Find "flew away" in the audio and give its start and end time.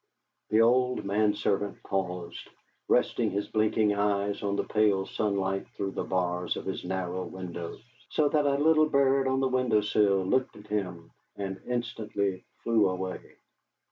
12.63-13.35